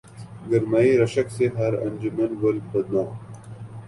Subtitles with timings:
[0.49, 3.07] گرمئی رشک سے ہر انجمن گل بدناں